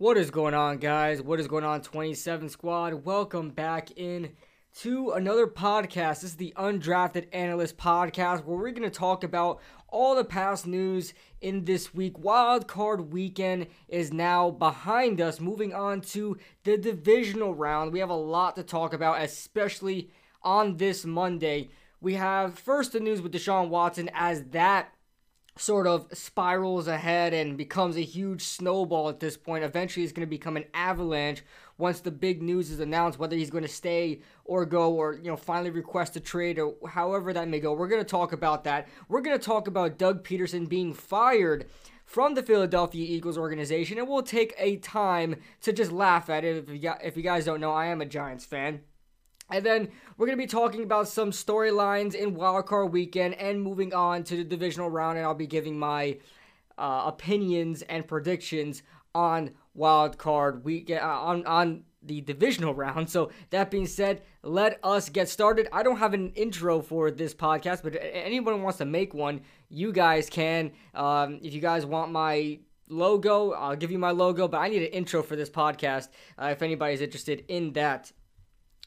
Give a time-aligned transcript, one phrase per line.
[0.00, 1.20] What is going on, guys?
[1.20, 3.04] What is going on, 27 Squad?
[3.04, 4.30] Welcome back in
[4.76, 6.22] to another podcast.
[6.22, 10.66] This is the Undrafted Analyst Podcast, where we're going to talk about all the past
[10.66, 12.18] news in this week.
[12.18, 15.38] Wild card weekend is now behind us.
[15.38, 20.08] Moving on to the divisional round, we have a lot to talk about, especially
[20.42, 21.68] on this Monday.
[22.00, 24.94] We have first the news with Deshaun Watson as that
[25.60, 29.62] sort of spirals ahead and becomes a huge snowball at this point.
[29.62, 31.42] Eventually, it's going to become an avalanche
[31.76, 35.30] once the big news is announced, whether he's going to stay or go, or you
[35.30, 37.72] know, finally request a trade, or however that may go.
[37.72, 38.88] We're going to talk about that.
[39.08, 41.66] We're going to talk about Doug Pederson being fired
[42.04, 46.68] from the Philadelphia Eagles organization, and we'll take a time to just laugh at it.
[46.68, 48.80] If you, if you guys don't know, I am a Giants fan.
[49.50, 53.92] And then we're going to be talking about some storylines in Wildcard Weekend and moving
[53.94, 55.18] on to the divisional round.
[55.18, 56.18] And I'll be giving my
[56.78, 58.82] uh, opinions and predictions
[59.14, 63.10] on Wildcard Weekend uh, on on the divisional round.
[63.10, 65.68] So that being said, let us get started.
[65.72, 69.92] I don't have an intro for this podcast, but anyone wants to make one, you
[69.92, 70.72] guys can.
[70.94, 74.48] Um, if you guys want my logo, I'll give you my logo.
[74.48, 76.08] But I need an intro for this podcast.
[76.40, 78.12] Uh, if anybody's interested in that.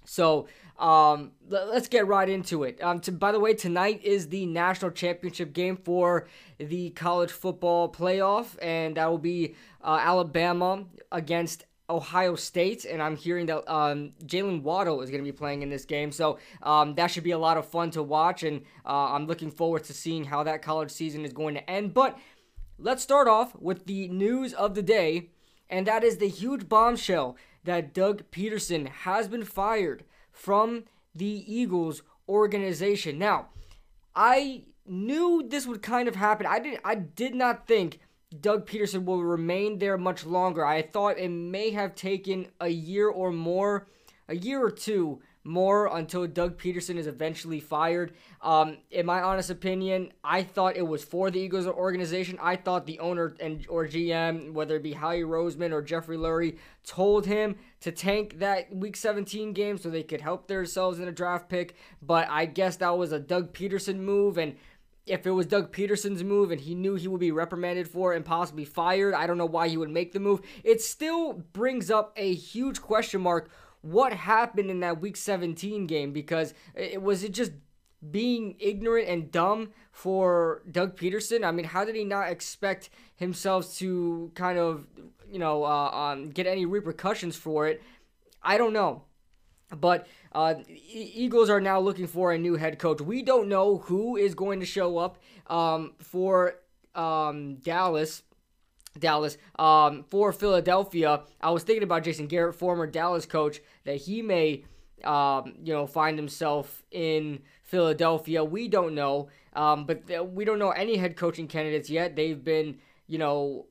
[0.05, 2.81] So um, let's get right into it.
[2.81, 7.91] Um, to, by the way, tonight is the national championship game for the college football
[7.91, 14.13] playoff, and that will be uh, Alabama against Ohio State, and I'm hearing that um,
[14.25, 17.31] Jaylen Waddle is going to be playing in this game, so um, that should be
[17.31, 20.61] a lot of fun to watch, and uh, I'm looking forward to seeing how that
[20.61, 21.93] college season is going to end.
[21.93, 22.17] But
[22.77, 25.29] let's start off with the news of the day,
[25.69, 30.83] and that is the huge bombshell that Doug Pederson has been fired from
[31.15, 33.17] the Eagles organization.
[33.17, 33.49] Now,
[34.15, 36.45] I knew this would kind of happen.
[36.45, 37.99] I did I did not think
[38.39, 40.65] Doug Pederson will remain there much longer.
[40.65, 43.87] I thought it may have taken a year or more,
[44.27, 48.13] a year or two more until Doug Pederson is eventually fired.
[48.41, 52.37] Um, in my honest opinion, I thought it was for the Eagles organization.
[52.41, 56.57] I thought the owner and or GM, whether it be Howie Roseman or Jeffrey Lurie,
[56.85, 61.11] told him to tank that Week 17 game so they could help themselves in a
[61.11, 61.75] draft pick.
[62.01, 64.55] But I guess that was a Doug Pederson move and.
[65.05, 68.23] If it was Doug Pederson's move and he knew he would be reprimanded for and
[68.23, 70.39] possibly fired, I don't know why he would make the move.
[70.63, 73.51] It still brings up a huge question mark
[73.83, 77.51] what happened in that week 17 game because it was it just
[78.11, 81.45] being ignorant and dumb for Doug Pederson.
[81.45, 84.87] I mean, how did he not expect himself to kind of,
[85.29, 87.81] you know, uh, um, get any repercussions for it?
[88.41, 89.03] I don't know.
[89.69, 93.01] But uh, Eagles are now looking for a new head coach.
[93.01, 95.17] We don't know who is going to show up
[95.47, 96.55] um, for
[96.95, 98.23] um, Dallas
[98.97, 99.37] Dallas.
[99.57, 104.65] Um, for Philadelphia, I was thinking about Jason Garrett, former Dallas coach, that he may,
[105.03, 108.43] um, you know, find himself in Philadelphia.
[108.43, 112.15] We don't know, um, but th- we don't know any head coaching candidates yet.
[112.15, 112.77] They've been,
[113.07, 113.67] you know,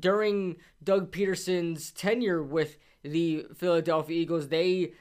[0.00, 4.92] during Doug Pederson's tenure with the Philadelphia Eagles, they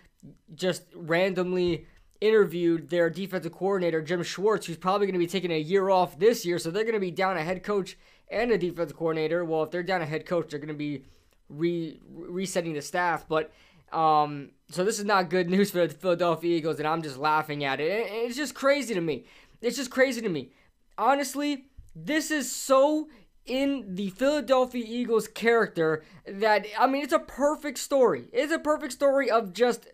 [0.54, 1.88] just randomly
[2.22, 6.18] interviewed their defensive coordinator Jim Schwartz, who's probably going to be taking a year off
[6.18, 7.98] this year, so they're going to be down a head coach
[8.30, 9.44] and a defensive coordinator.
[9.44, 11.04] Well, if they're down a head coach, they're going to be
[11.50, 13.28] re- resetting the staff.
[13.28, 13.52] But
[13.96, 17.64] um, so this is not good news for the Philadelphia Eagles, and I'm just laughing
[17.64, 18.08] at it.
[18.10, 19.26] It's just crazy to me.
[19.62, 20.52] It's just crazy to me.
[20.98, 23.08] Honestly, this is so
[23.46, 28.28] in the Philadelphia Eagles character that I mean it's a perfect story.
[28.34, 29.88] It's a perfect story of just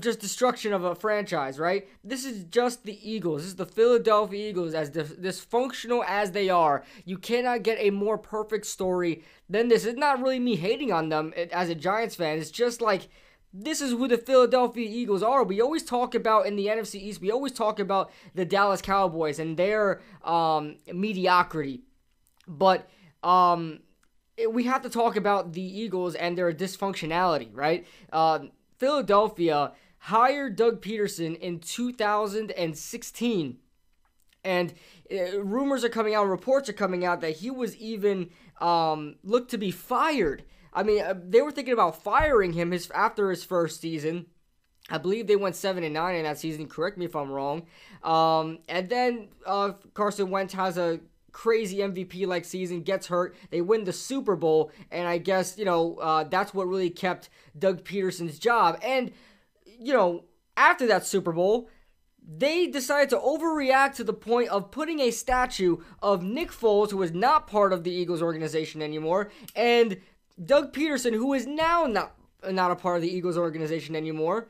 [0.00, 1.88] just destruction of a franchise, right?
[2.02, 3.42] This is just the Eagles.
[3.42, 6.84] This is the Philadelphia Eagles, as dysfunctional as they are.
[7.04, 9.84] You cannot get a more perfect story than this.
[9.84, 12.38] It's not really me hating on them as a Giants fan.
[12.38, 13.08] It's just like
[13.56, 15.44] this is who the Philadelphia Eagles are.
[15.44, 17.20] We always talk about in the NFC East.
[17.20, 21.82] We always talk about the Dallas Cowboys and their um, mediocrity,
[22.48, 22.90] but
[23.22, 23.80] um,
[24.50, 27.86] we have to talk about the Eagles and their dysfunctionality, right?
[28.12, 28.40] Uh,
[28.78, 29.72] Philadelphia
[30.04, 33.58] hired Doug Pederson in 2016.
[34.44, 34.74] And
[35.10, 38.28] uh, rumors are coming out, reports are coming out that he was even
[38.60, 40.44] um, looked to be fired.
[40.74, 44.26] I mean, uh, they were thinking about firing him his after his first season.
[44.90, 46.68] I believe they went seven and nine in that season.
[46.68, 47.62] Correct me if I'm wrong.
[48.02, 51.00] Um, and then uh, Carson Wentz has a
[51.32, 55.64] crazy MVP like season, gets hurt, they win the Super Bowl, and I guess, you
[55.64, 58.78] know, uh, that's what really kept Doug Pederson's job.
[58.82, 59.10] And,
[59.78, 60.24] you know,
[60.56, 61.68] after that Super Bowl,
[62.26, 66.96] they decided to overreact to the point of putting a statue of Nick Foles, who
[66.96, 70.00] was not part of the Eagles organization anymore, and
[70.42, 72.16] Doug Pederson, who is now not
[72.50, 74.48] not a part of the Eagles organization anymore,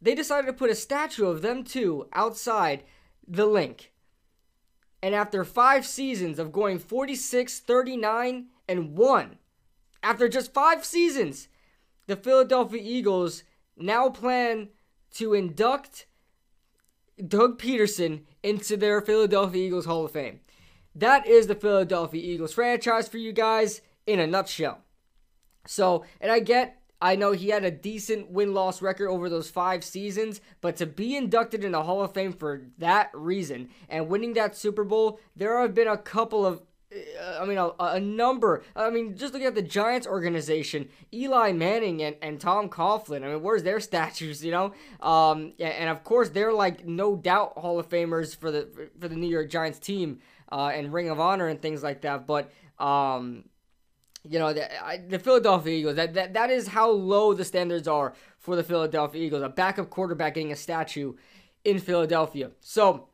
[0.00, 2.82] they decided to put a statue of them too outside
[3.26, 3.92] the Linc.
[5.02, 9.36] And after five seasons of going 46, 39, and 1,
[10.02, 11.48] after just five seasons,
[12.06, 13.42] the Philadelphia Eagles
[13.76, 14.68] now plan
[15.14, 16.06] to induct
[17.26, 20.40] Doug Pederson into their Philadelphia Eagles Hall of Fame.
[20.94, 24.80] That is the Philadelphia Eagles franchise for you guys in a nutshell.
[25.66, 29.50] So, and I get I know he had a decent win loss record over those
[29.50, 34.08] five seasons, but to be inducted in the Hall of Fame for that reason and
[34.08, 36.62] winning that Super Bowl, there have been a couple of
[37.40, 38.62] I mean, a, a, number.
[38.76, 43.24] I mean, just looking at the Giants organization, Eli Manning and, and Tom Coughlin.
[43.24, 44.44] I mean, where's their statues?
[44.44, 48.90] You know, um, and of course they're like no doubt Hall of Famers for the
[49.00, 50.20] for the New York Giants team
[50.52, 52.26] uh, and Ring of Honor and things like that.
[52.26, 53.44] But um,
[54.28, 57.86] you know, the, I, the Philadelphia Eagles, that, that, that is how low the standards
[57.86, 59.42] are for the Philadelphia Eagles.
[59.42, 61.14] A backup quarterback getting a statue
[61.64, 62.50] in Philadelphia.
[62.60, 63.08] So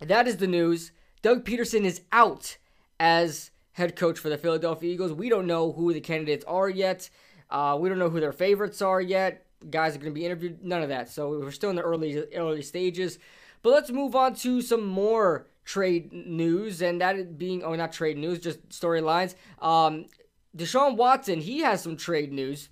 [0.00, 0.92] that is the news.
[1.22, 2.56] Doug Pederson is out
[3.00, 5.12] as head coach for the Philadelphia Eagles.
[5.12, 7.08] We don't know who the candidates are yet.
[7.50, 9.46] Uh, we don't know who their favorites are yet.
[9.70, 10.64] Guys are going to be interviewed.
[10.64, 11.08] None of that.
[11.08, 13.18] So we're still in the early early stages.
[13.62, 18.16] But let's move on to some more trade news, and that being oh not trade
[18.16, 19.34] news, just storylines.
[19.60, 20.06] Um,
[20.56, 22.68] Deshaun Watson, he has some trade news.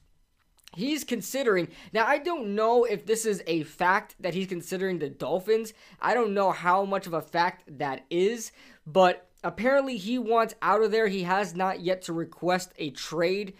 [0.74, 1.68] He's considering.
[1.92, 5.72] Now, I don't know if this is a fact that he's considering the Dolphins.
[6.00, 8.52] I don't know how much of a fact that is,
[8.86, 11.08] but apparently he wants out of there.
[11.08, 13.54] He has not yet to request a trade,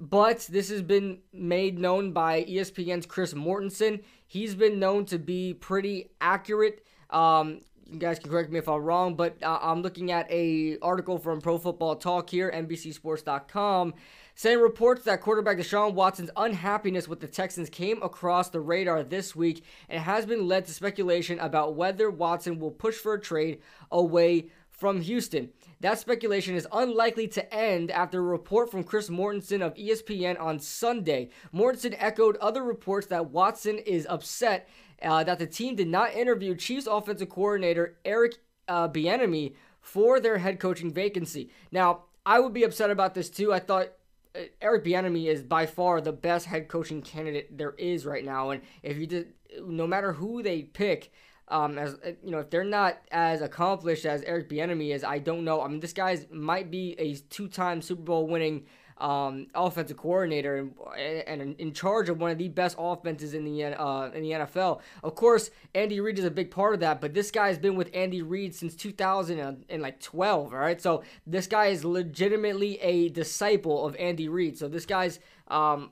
[0.00, 4.02] but this has been made known by ESPN's Chris Mortensen.
[4.26, 6.84] He's been known to be pretty accurate.
[7.10, 7.60] Um,
[7.90, 11.18] you guys can correct me if I'm wrong, but uh, I'm looking at a article
[11.18, 13.94] from Pro Football Talk here, NBCSports.com,
[14.34, 19.36] saying reports that quarterback Deshaun Watson's unhappiness with the Texans came across the radar this
[19.36, 23.60] week and has been led to speculation about whether Watson will push for a trade
[23.90, 25.50] away from Houston.
[25.80, 30.58] That speculation is unlikely to end after a report from Chris Mortensen of ESPN on
[30.58, 31.30] Sunday.
[31.52, 34.68] Mortensen echoed other reports that Watson is upset
[35.02, 38.36] uh, that the team did not interview Chiefs offensive coordinator Eric
[38.68, 41.50] uh, Bieniemy for their head coaching vacancy.
[41.70, 43.52] Now, I would be upset about this too.
[43.52, 43.88] I thought
[44.34, 48.50] uh, Eric Bieniemy is by far the best head coaching candidate there is right now,
[48.50, 51.12] and if you did, no matter who they pick,
[51.48, 55.18] um, as uh, you know, if they're not as accomplished as Eric Bieniemy is, I
[55.18, 55.60] don't know.
[55.62, 58.64] I mean, this guy might be a two-time Super Bowl winning
[58.98, 63.64] um, offensive coordinator and, and in charge of one of the best offenses in the
[63.64, 64.80] uh, in the NFL.
[65.02, 67.74] Of course, Andy Reid is a big part of that, but this guy has been
[67.74, 70.52] with Andy Reid since 2012.
[70.52, 74.56] All right, so this guy is legitimately a disciple of Andy Reid.
[74.56, 75.18] So this guy's
[75.48, 75.90] um,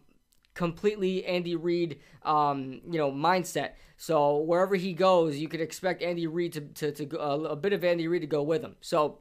[0.55, 3.73] completely Andy Reid, um, you know, mindset.
[3.97, 6.61] So wherever he goes, you could expect Andy Reid to
[6.93, 8.77] to, to a bit of Andy Reid to go with him.
[8.81, 9.19] So,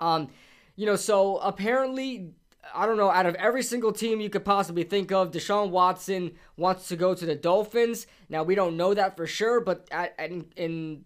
[0.00, 0.28] um,
[0.76, 2.34] you know, so apparently
[2.74, 6.32] I don't know, out of every single team you could possibly think of, Deshaun Watson
[6.56, 8.06] wants to go to the Dolphins.
[8.28, 11.04] Now, we don't know that for sure, but at, in, in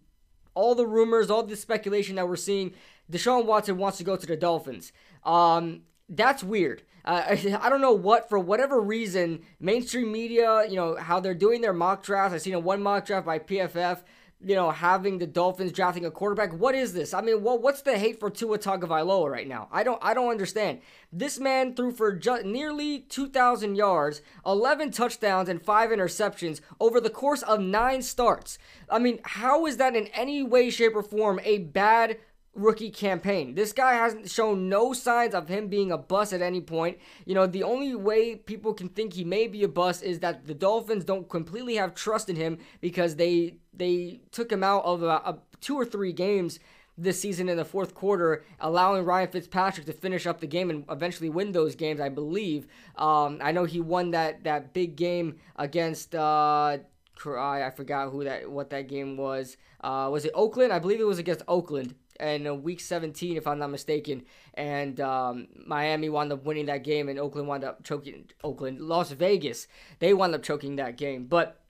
[0.53, 2.73] all the rumors, all the speculation that we're seeing,
[3.11, 4.91] Deshaun Watson wants to go to the Dolphins.
[5.23, 6.83] Um, that's weird.
[7.07, 7.23] Uh,
[7.61, 11.73] I don't know what, for whatever reason, mainstream media, you know, how they're doing their
[11.73, 12.35] mock drafts.
[12.35, 14.03] I've seen a one mock draft by PFF
[14.39, 16.53] you know, having the Dolphins drafting a quarterback.
[16.53, 17.13] What is this?
[17.13, 19.67] I mean, what what's the hate for Tua Tagovailoa right now?
[19.71, 20.81] I don't I don't understand.
[21.11, 27.09] This man threw for ju- nearly 2,000 yards, 11 touchdowns, and five interceptions over the
[27.09, 28.59] course of nine starts.
[28.89, 32.17] I mean, how is that in any way, shape, or form a bad
[32.57, 33.55] rookie campaign.
[33.55, 36.97] This guy hasn't shown no signs of him being a bust at any point.
[37.25, 40.47] You know, the only way people can think he may be a bust is that
[40.47, 45.03] the Dolphins don't completely have trust in him because they they took him out of
[45.03, 46.59] a two or three games
[46.97, 50.83] this season in the fourth quarter, allowing Ryan Fitzpatrick to finish up the game and
[50.89, 52.01] eventually win those games.
[52.01, 52.67] I believe.
[52.95, 56.15] Um, I know he won that that big game against.
[56.15, 56.79] Uh,
[57.25, 59.57] I forgot who that what that game was.
[59.81, 60.73] Uh, was it Oakland?
[60.73, 64.23] I believe it was against Oakland in week 17, if I'm not mistaken.
[64.53, 68.25] And um, Miami wound up winning that game, and Oakland wound up choking.
[68.43, 69.67] Oakland, Las Vegas,
[69.99, 71.25] they wound up choking that game.
[71.25, 71.61] But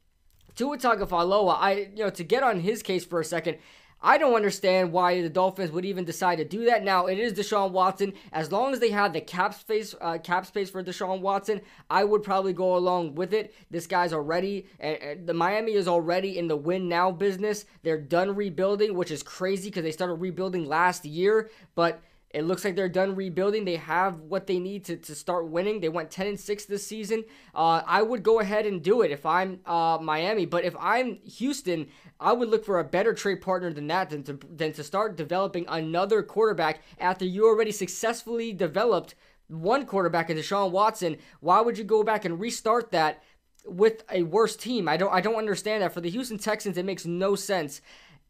[0.56, 3.58] Tua Tagovailoa, I you know to get on his case for a second.
[4.02, 6.84] I don't understand why the Dolphins would even decide to do that.
[6.84, 8.14] Now it is Deshaun Watson.
[8.32, 12.04] As long as they have the cap space, uh, cap space for Deshaun Watson, I
[12.04, 13.56] would probably go along with it.
[13.72, 17.66] This guy's already, uh, the Miami is already in the win now business.
[17.82, 21.50] They're done rebuilding, which is crazy because they started rebuilding last year.
[21.74, 22.02] But
[22.38, 23.66] It looks like they're done rebuilding.
[23.66, 25.80] They have what they need to, to start winning.
[25.80, 27.24] They went 10 and 6 this season.
[27.56, 30.46] Uh, I would go ahead and do it if I'm uh, Miami.
[30.46, 31.88] But if I'm Houston,
[32.20, 35.18] I would look for a better trade partner than that than to, than to start
[35.18, 39.16] developing another quarterback after you already successfully developed
[39.48, 41.18] one quarterback in Deshaun Watson.
[41.40, 43.24] Why would you go back and restart that
[43.66, 44.88] with a worse team?
[44.88, 45.92] I don't I don't understand that.
[45.92, 47.82] For the Houston Texans, it makes no sense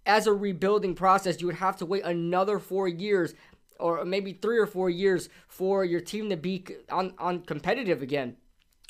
[0.07, 3.35] as a rebuilding process, you would have to wait another four years
[3.79, 8.37] or maybe three or four years for your team to be on, on competitive again.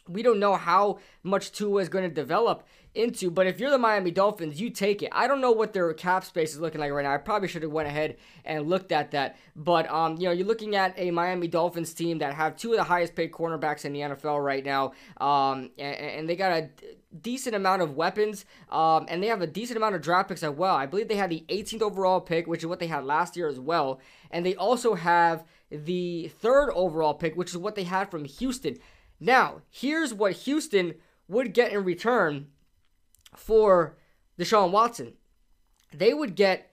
[0.08, 2.66] We don't know how much Tua is going to develop
[2.96, 5.10] into, but if you're the Miami Dolphins, you take it.
[5.12, 7.14] I don't know what their cap space is looking like right now.
[7.14, 9.38] I probably should have went ahead and looked at that.
[9.56, 12.78] But um, you know, you're looking at a Miami Dolphins team that have two of
[12.78, 16.70] the highest paid cornerbacks in the NFL right now, um, and, and they got a
[17.22, 20.52] decent amount of weapons, um, and they have a decent amount of draft picks as
[20.52, 20.76] well.
[20.76, 23.48] I believe they had the 18th overall pick, which is what they had last year
[23.48, 24.00] as well,
[24.32, 28.78] and they also have the third overall pick, which is what they had from Houston.
[29.20, 30.96] Now, here's what Houston
[31.28, 32.48] would get in return
[33.36, 33.98] for
[34.40, 35.14] Deshaun Watson.
[35.94, 36.72] They would get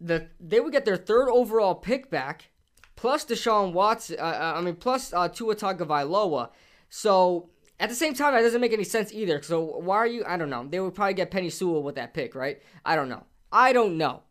[0.00, 2.50] the they would get their third overall pick back,
[2.96, 4.16] plus Deshaun Watson.
[4.18, 6.50] Uh, uh I mean, plus uh, Tua Tagovailoa.
[6.88, 9.42] So at the same time, that doesn't make any sense either.
[9.42, 10.24] So why are you?
[10.26, 10.66] I don't know.
[10.66, 12.60] They would probably get Penei Sewell with that pick, right?
[12.84, 13.24] I don't know.
[13.52, 14.22] I don't know.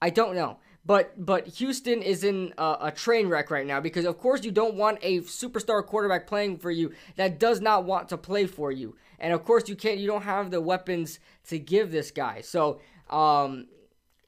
[0.00, 0.58] I don't know.
[0.86, 4.50] But but Houston is in a, a, train wreck right now because of course you
[4.50, 8.70] don't want a superstar quarterback playing for you that does not want to play for
[8.70, 9.98] you, and of course you can't.
[9.98, 12.42] You don't have the weapons to give this guy.
[12.42, 13.66] So um,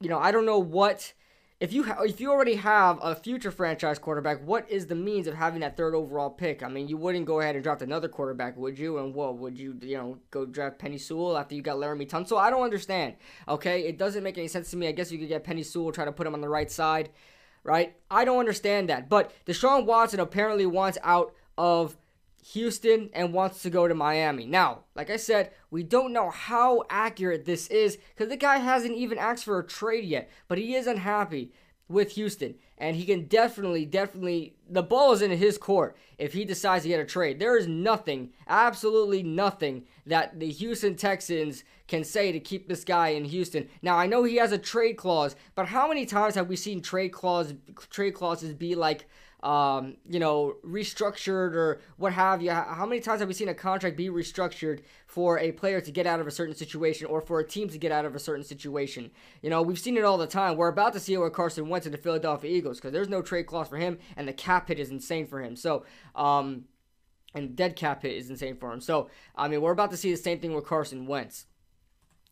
[0.01, 1.13] you know I don't know what
[1.59, 5.27] if you ha- if you already have a future franchise quarterback, what is the means
[5.27, 6.63] of having that third overall pick?
[6.63, 8.99] I mean, you wouldn't go ahead and draft another quarterback, would you?
[8.99, 12.39] And what would you you know go draft Penei Sewell after you got Laremy Tunsil?
[12.39, 13.15] I don't understand.
[13.49, 14.87] Okay, it doesn't make any sense to me.
[14.87, 17.09] I guess you could get Penei Sewell, try to put him on the right side,
[17.65, 17.97] right?
[18.11, 19.09] I don't understand that.
[19.09, 21.97] But Deshaun Watson apparently wants out of
[22.53, 24.47] Houston and wants to go to Miami.
[24.47, 28.97] Now, like I said, we don't know how accurate this is because the guy hasn't
[28.97, 31.53] even asked for a trade yet, but he is unhappy
[31.89, 32.55] with Houston.
[32.79, 36.89] And he can definitely, definitely, the ball is in his court if he decides to
[36.89, 37.41] get a trade.
[37.41, 43.09] There is nothing, absolutely nothing that the Houston Texans can say to keep this guy
[43.09, 43.69] in Houston.
[43.83, 46.81] Now, I know he has a trade clause, but how many times have we seen
[46.81, 47.55] trade clause
[47.91, 49.09] trade clauses be like
[49.43, 52.51] um, you know, restructured or what have you.
[52.51, 56.07] How many times have we seen a contract be restructured for a player to get
[56.07, 58.45] out of a certain situation or for a team to get out of a certain
[58.45, 59.11] situation?
[59.43, 60.57] You know, we've seen it all the time.
[60.57, 63.45] We're about to see with Carson Wentz to the Philadelphia Eagles because there's no trade
[63.45, 65.55] clause for him and the cap hit is insane for him.
[65.55, 66.65] So, um,
[67.35, 68.81] and dead cap hit is insane for him.
[68.81, 71.47] So, I mean, we're about to see the same thing with Carson Wentz.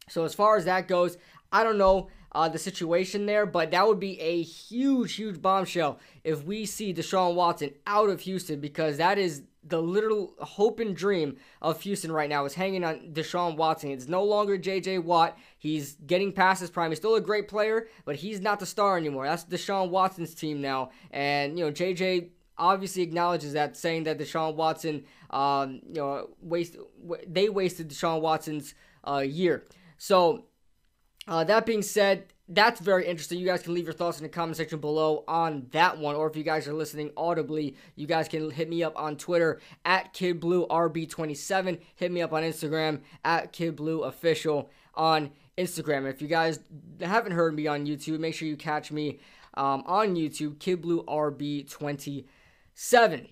[0.08, 1.16] So, as far as that goes,
[1.54, 6.00] I don't know uh, the situation there, but that would be a huge, huge bombshell
[6.24, 10.96] if we see Deshaun Watson out of Houston because that is the literal hope and
[10.96, 13.92] dream of Houston right now is hanging on Deshaun Watson.
[13.92, 14.98] It's no longer J.J.
[14.98, 15.38] Watt.
[15.56, 16.90] He's getting past his prime.
[16.90, 19.24] He's still a great player, but he's not the star anymore.
[19.24, 20.90] That's Deshaun Watson's team now.
[21.12, 22.30] And, you know, J.J.
[22.58, 26.76] obviously acknowledges that, saying that Deshaun Watson, um, you know, waste,
[27.28, 28.74] they wasted Deshaun Watson's
[29.08, 29.64] uh, year.
[29.98, 30.46] So,
[31.26, 33.38] uh, that being said, that's very interesting.
[33.38, 36.14] You guys can leave your thoughts in the comment section below on that one.
[36.14, 39.62] Or if you guys are listening audibly, you guys can hit me up on Twitter
[39.86, 41.80] at KidBlueRB27.
[41.96, 46.06] Hit me up on Instagram at KidBlueOfficial on Instagram.
[46.08, 46.60] If you guys
[47.00, 49.20] haven't heard me on YouTube, make sure you catch me
[49.54, 53.28] um, on YouTube, KidBlueRB27.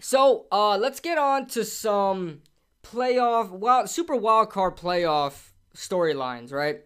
[0.00, 2.42] So uh, let's get on to some
[2.84, 6.80] playoff, well, super wild card playoff storylines, right?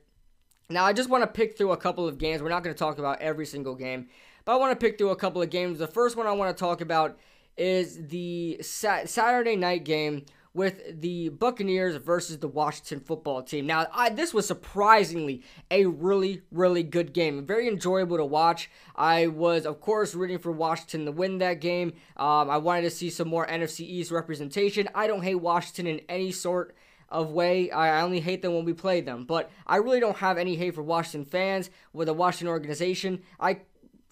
[0.71, 2.43] Now, I just want to pick through a couple of games.
[2.43, 4.09] We're not going to talk about every single game,
[4.45, 5.79] but I want to pick through a couple of games.
[5.79, 7.19] The first one I want to talk about
[7.57, 13.67] is the Saturday night game with the Buccaneers versus the Washington football team.
[13.67, 17.47] Now, I, this was surprisingly a really, really good game.
[17.47, 18.71] Very enjoyable to watch.
[18.97, 21.93] I was, of course, rooting for Washington to win that game.
[22.17, 24.89] Um, I wanted to see some more NFC East representation.
[24.95, 26.75] I don't hate Washington in any sort
[27.09, 27.71] of way.
[27.71, 30.75] I only hate them when we play them, but I really don't have any hate
[30.75, 33.23] for Washington fans with the Washington organization.
[33.41, 33.61] I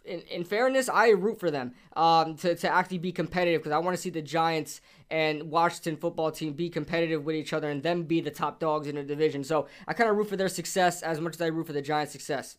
[0.06, 3.78] in, in fairness, I root for them um, to, to actually be competitive because I
[3.78, 7.82] want to see the Giants and Washington football team be competitive with each other and
[7.82, 9.44] them be the top dogs in the division.
[9.44, 11.82] So I kind of root for their success as much as I root for the
[11.82, 12.56] Giants' success.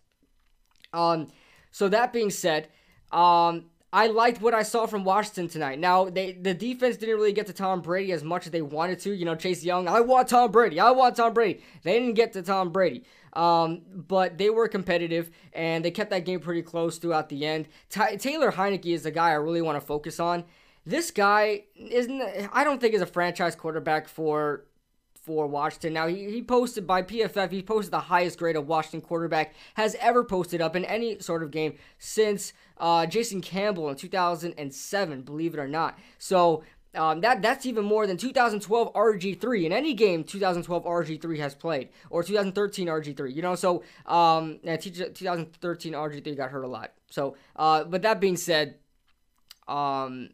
[0.93, 1.29] Um,
[1.71, 2.69] so that being said,
[3.11, 5.79] um, I liked what I saw from Washington tonight.
[5.79, 8.99] Now, they the defense didn't really get to Tom Brady as much as they wanted
[8.99, 9.11] to.
[9.11, 10.79] You know, Chase Young, I want Tom Brady.
[10.79, 11.61] I want Tom Brady.
[11.83, 13.03] They didn't get to Tom Brady.
[13.33, 17.67] Um, but they were competitive and they kept that game pretty close throughout the end.
[17.89, 20.43] Taylor Heinicke is the guy I really want to focus on.
[20.85, 22.49] This guy isn't.
[22.51, 24.65] I don't think is a franchise quarterback for
[25.27, 25.93] for Washington.
[25.93, 29.95] Now, he, he posted by PFF, he posted the highest grade a Washington quarterback has
[29.99, 35.53] ever posted up in any sort of game since uh, Jason Campbell in 2007, believe
[35.53, 35.99] it or not.
[36.17, 36.63] So,
[36.95, 41.89] um, that that's even more than 2012 RG3 in any game 2012 RG3 has played
[42.09, 43.35] or 2013 RG3.
[43.35, 46.93] You know, so um, yeah, 2013 RG3 got hurt a lot.
[47.11, 48.75] So, uh, but that being said,
[49.67, 50.29] um,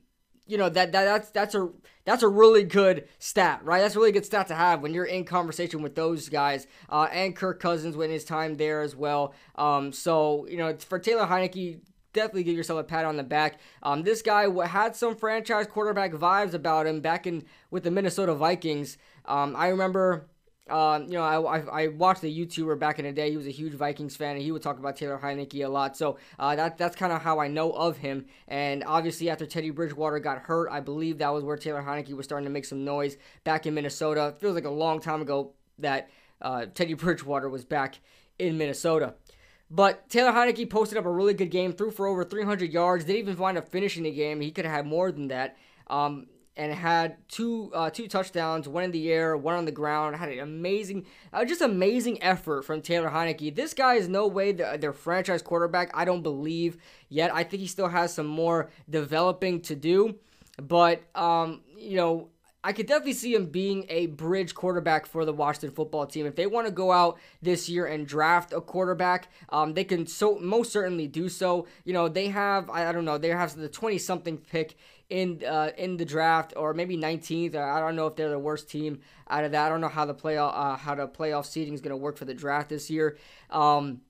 [0.45, 1.69] you know that, that that's that's a
[2.05, 3.81] that's a really good stat, right?
[3.81, 7.07] That's a really good stat to have when you're in conversation with those guys uh,
[7.11, 9.33] and Kirk Cousins when his time there as well.
[9.55, 11.79] Um, so you know for Taylor Heinicke,
[12.13, 13.59] definitely give yourself a pat on the back.
[13.81, 18.33] Um, this guy had some franchise quarterback vibes about him back in with the Minnesota
[18.35, 18.97] Vikings.
[19.25, 20.27] Um, I remember
[20.69, 23.29] um, you know, I, I, I, watched a YouTuber back in the day.
[23.29, 25.97] He was a huge Vikings fan, and he would talk about Taylor Heinicke a lot.
[25.97, 28.27] So uh, that that's kind of how I know of him.
[28.47, 32.25] And obviously, after Teddy Bridgewater got hurt, I believe that was where Taylor Heinicke was
[32.25, 34.27] starting to make some noise back in Minnesota.
[34.27, 36.09] It feels like a long time ago that
[36.41, 37.99] uh, Teddy Bridgewater was back
[38.39, 39.15] in Minnesota.
[39.69, 43.03] But Taylor Heinicke posted up a really good game, threw for over 300 yards.
[43.03, 44.39] Didn't even wind up finishing the game.
[44.39, 45.57] He could have had more than that.
[45.87, 50.15] Um, and had two uh, two touchdowns, one in the air, one on the ground.
[50.15, 53.55] Had an amazing, uh, just amazing effort from Taylor Heinicke.
[53.55, 55.91] This guy is no way the, their franchise quarterback.
[55.93, 56.77] I don't believe
[57.09, 57.33] yet.
[57.33, 60.15] I think he still has some more developing to do.
[60.61, 62.29] But um, you know,
[62.63, 66.25] I could definitely see him being a bridge quarterback for the Washington football team.
[66.25, 70.07] If they want to go out this year and draft a quarterback, um, they can
[70.07, 71.67] so most certainly do so.
[71.83, 74.77] You know, they have I, I don't know they have the twenty something pick
[75.09, 77.55] in uh, in the draft, or maybe 19th.
[77.55, 79.65] I don't know if they're the worst team out of that.
[79.65, 82.17] I don't know how the playoff uh, how the playoff seeding is going to work
[82.17, 83.17] for the draft this year.
[83.49, 84.01] Um,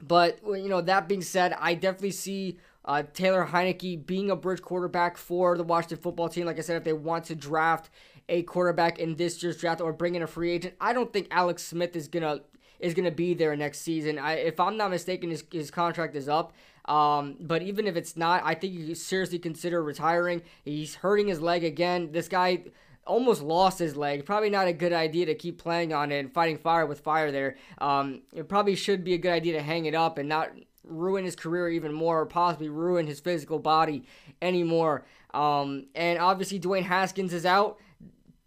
[0.00, 4.60] but you know, that being said, I definitely see uh, Taylor Heinicke being a bridge
[4.60, 6.46] quarterback for the Washington football team.
[6.46, 7.90] Like I said, if they want to draft
[8.28, 11.28] a quarterback in this year's draft or bring in a free agent, I don't think
[11.30, 12.40] Alex Smith is gonna
[12.80, 14.18] is gonna be there next season.
[14.18, 16.52] I, if I'm not mistaken, his, his contract is up.
[16.84, 20.42] Um, but even if it's not, I think you seriously consider retiring.
[20.64, 22.12] He's hurting his leg again.
[22.12, 22.64] This guy
[23.06, 24.24] almost lost his leg.
[24.24, 27.30] Probably not a good idea to keep playing on it and fighting fire with fire
[27.30, 27.56] there.
[27.78, 30.50] Um, it probably should be a good idea to hang it up and not
[30.84, 34.04] ruin his career even more or possibly ruin his physical body
[34.42, 35.04] anymore.
[35.32, 37.78] Um, and obviously, Dwayne Haskins is out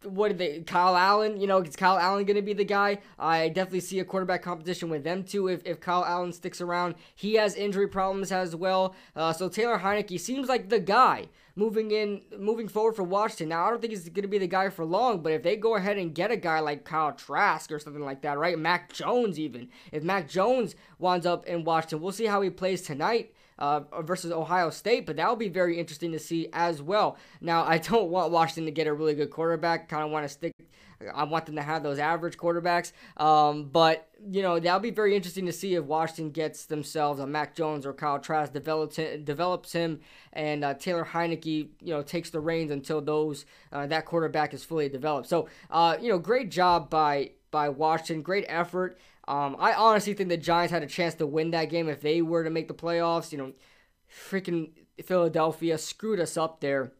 [0.03, 2.99] what did they Kyle Allen, you know, is Kyle Allen going to be the guy?
[3.17, 6.95] I definitely see a quarterback competition with them too if, if Kyle Allen sticks around.
[7.15, 8.95] He has injury problems as well.
[9.15, 13.49] Uh, so Taylor Heinicke seems like the guy moving in moving forward for Washington.
[13.49, 15.55] Now I don't think he's going to be the guy for long, but if they
[15.55, 18.57] go ahead and get a guy like Kyle Trask or something like that, right?
[18.57, 19.69] Mac Jones even.
[19.91, 24.31] If Mac Jones winds up in Washington, we'll see how he plays tonight uh, versus
[24.31, 27.17] Ohio State, but that will be very interesting to see as well.
[27.41, 29.89] Now, I don't want Washington to get a really good quarterback.
[29.89, 30.53] Kind of want to stick.
[31.13, 32.91] I want them to have those average quarterbacks.
[33.17, 37.27] Um, but you know that'll be very interesting to see if Washington gets themselves a
[37.27, 39.99] Mac Jones or Kyle Trask develops develops him,
[40.33, 44.63] and uh, Taylor Heinicke you know takes the reins until those uh, that quarterback is
[44.63, 45.27] fully developed.
[45.27, 48.97] So uh, you know great job by by Washington, great effort.
[49.27, 52.21] Um, I honestly think the Giants had a chance to win that game if they
[52.21, 53.31] were to make the playoffs.
[53.31, 53.53] You know,
[54.09, 54.69] freaking
[55.03, 56.93] Philadelphia screwed us up there.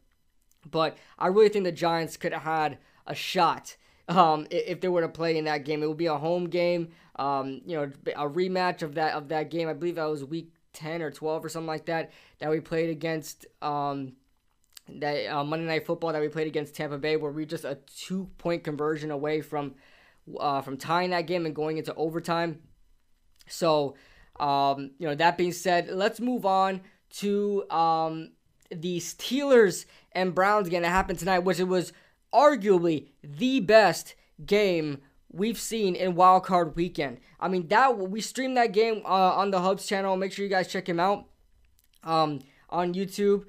[0.70, 3.76] But I really think the Giants could have had a shot
[4.08, 5.82] um, if they were to play in that game.
[5.82, 6.88] It would be a home game.
[7.16, 9.68] Um, you know, a rematch of that of that game.
[9.68, 12.90] I believe that was week ten or twelve or something like that that we played
[12.90, 13.46] against.
[13.62, 14.12] Um,
[14.90, 17.78] that uh, Monday Night Football that we played against Tampa Bay, where we just a
[17.96, 19.74] two point conversion away from
[20.38, 22.60] uh, from tying that game and going into overtime.
[23.48, 23.96] So,
[24.38, 26.82] um, you know, that being said, let's move on
[27.18, 28.32] to um,
[28.70, 31.92] the Steelers and Browns game that happened tonight, which it was
[32.32, 34.14] arguably the best
[34.44, 34.98] game
[35.30, 37.18] we've seen in Wild Card Weekend.
[37.40, 40.16] I mean, that we streamed that game uh, on the Hub's channel.
[40.16, 41.26] Make sure you guys check him out
[42.02, 43.44] um, on YouTube,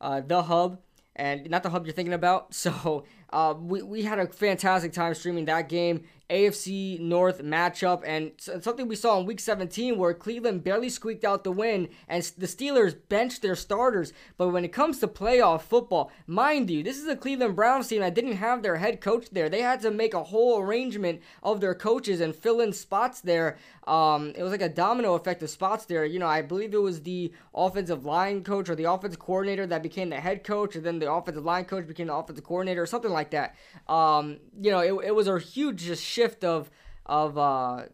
[0.00, 0.78] uh, the Hub,
[1.16, 2.54] and not the Hub you're thinking about.
[2.54, 6.04] So uh, we, we had a fantastic time streaming that game.
[6.30, 11.44] AFC North matchup and something we saw in week 17 where Cleveland barely squeaked out
[11.44, 14.12] the win and the Steelers benched their starters.
[14.36, 18.00] But when it comes to playoff football, mind you, this is a Cleveland Browns team
[18.00, 19.48] that didn't have their head coach there.
[19.48, 23.58] They had to make a whole arrangement of their coaches and fill in spots there.
[23.86, 26.06] Um, it was like a domino effect of spots there.
[26.06, 29.82] You know, I believe it was the offensive line coach or the offensive coordinator that
[29.82, 32.86] became the head coach, and then the offensive line coach became the offensive coordinator or
[32.86, 33.54] something like that.
[33.88, 36.70] Um, you know, it, it was a huge just shift of
[37.06, 37.84] of uh,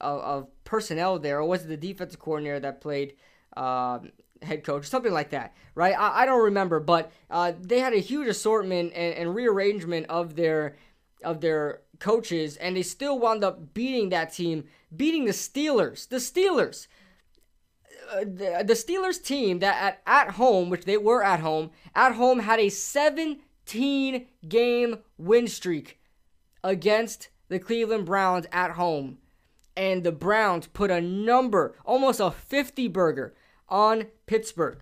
[0.00, 3.14] of, personnel there, or was it the defensive coordinator that played
[3.56, 3.98] uh,
[4.42, 5.94] head coach, something like that, right?
[5.98, 10.36] I, I don't remember, but uh, they had a huge assortment and, and rearrangement of
[10.36, 10.76] their
[11.22, 14.64] of their coaches, and they still wound up beating that team,
[14.96, 16.08] beating the Steelers.
[16.08, 16.86] The Steelers.
[18.10, 22.14] Uh, the, the Steelers team that at, at home, which they were at home, at
[22.14, 26.00] home had a 17 game win streak
[26.64, 29.18] against the Cleveland Browns at home.
[29.76, 33.34] And the Browns put a number, almost a 50 burger,
[33.68, 34.78] on Pittsburgh.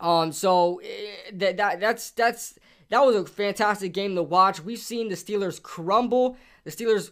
[0.00, 2.58] Um, so eh, that, that that's that's
[2.90, 4.62] that was a fantastic game to watch.
[4.62, 6.36] We've seen the Steelers crumble.
[6.64, 7.10] The Steelers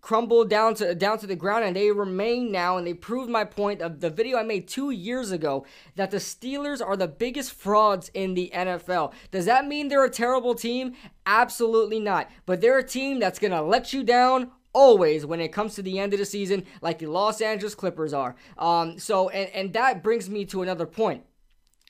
[0.00, 3.44] crumble down to down to the ground and they remain now and they proved my
[3.44, 7.52] point of the video I made 2 years ago that the Steelers are the biggest
[7.52, 9.12] frauds in the NFL.
[9.30, 10.94] Does that mean they're a terrible team?
[11.26, 12.30] Absolutely not.
[12.46, 15.82] But they're a team that's going to let you down always when it comes to
[15.82, 18.36] the end of the season like the Los Angeles Clippers are.
[18.56, 21.24] Um so and and that brings me to another point.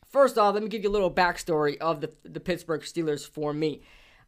[0.08, 3.52] First off, let me give you a little backstory of the the Pittsburgh Steelers for
[3.52, 3.82] me.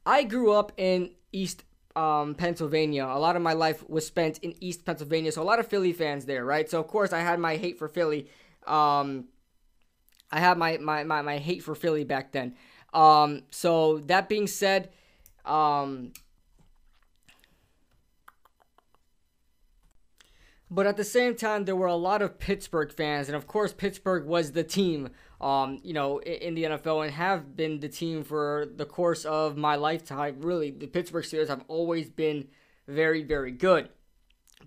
[0.04, 1.64] I grew up in East
[1.96, 3.04] um, Pennsylvania.
[3.04, 5.92] A lot of my life was spent in East Pennsylvania, so a lot of Philly
[5.92, 6.68] fans there, right?
[6.68, 8.28] So of course I had my hate for Philly.
[8.66, 9.26] Um,
[10.30, 12.54] I had my, my, my, my hate for Philly back then.
[12.94, 14.90] Um, so that being said,
[15.44, 16.12] um,
[20.70, 23.72] but at the same time, there were a lot of Pittsburgh fans, and of course,
[23.72, 28.22] Pittsburgh was the team um, you know, in the NFL and have been the team
[28.24, 30.36] for the course of my lifetime.
[30.40, 32.48] Really, the Pittsburgh Steelers have always been
[32.86, 33.88] very, very good.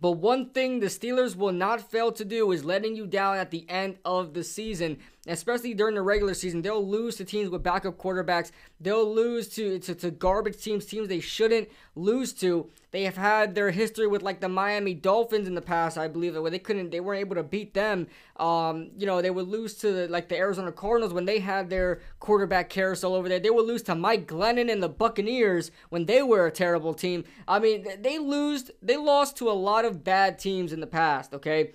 [0.02, 3.52] But one thing the Steelers will not fail to do is letting you down at
[3.52, 6.62] the end of the season, especially during the regular season.
[6.62, 8.52] They'll lose to teams with backup quarterbacks.
[8.80, 12.70] They'll lose to, to, to garbage teams, teams they shouldn't lose to.
[12.92, 16.36] They have had their history with like the Miami Dolphins in the past, I believe,
[16.36, 18.08] where they couldn't, they weren't able to beat them.
[18.38, 22.02] Um, you know, they would lose to like the Arizona Cardinals when they had their
[22.20, 23.40] quarterback carousel over there.
[23.40, 27.24] They would lose to Mike Glennon and the Buccaneers when they were a terrible team.
[27.48, 31.34] I mean, they lose, they lost to a lot of bad teams in the past.
[31.34, 31.72] Okay.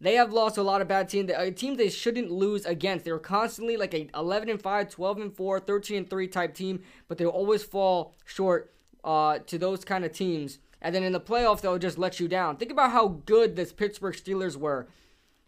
[0.00, 3.04] They have lost a lot of bad teams, uh, teams they shouldn't lose against.
[3.04, 6.54] They were constantly like a 11 and 5, 12 and 4, 13 and 3 type
[6.54, 8.72] team, but they always fall short
[9.04, 10.58] uh, to those kind of teams.
[10.80, 12.56] And then in the playoffs, they'll just let you down.
[12.56, 14.88] Think about how good this Pittsburgh Steelers were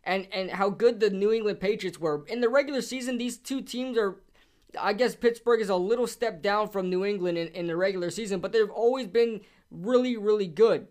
[0.05, 2.25] and, and how good the New England Patriots were.
[2.27, 4.21] In the regular season, these two teams are,
[4.79, 8.11] I guess Pittsburgh is a little step down from New England in, in the regular
[8.11, 10.89] season, but they've always been really, really good.